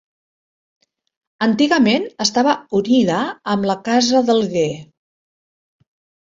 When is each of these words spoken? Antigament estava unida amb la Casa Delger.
Antigament 1.47 2.07
estava 2.25 2.55
unida 2.79 3.19
amb 3.57 3.69
la 3.73 3.77
Casa 3.89 4.23
Delger. 4.31 4.65